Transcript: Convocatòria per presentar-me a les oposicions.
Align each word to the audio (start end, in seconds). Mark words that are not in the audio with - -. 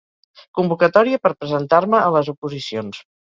Convocatòria 0.59 1.19
per 1.27 1.33
presentar-me 1.43 2.01
a 2.05 2.09
les 2.17 2.35
oposicions. 2.35 3.05